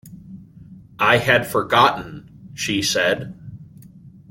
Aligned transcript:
"I 0.97 1.19
had 1.19 1.45
forgotten," 1.45 2.49
she 2.55 2.81
said. 2.81 3.39